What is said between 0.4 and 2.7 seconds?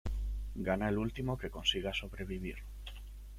Gana el último que consiga sobrevivir.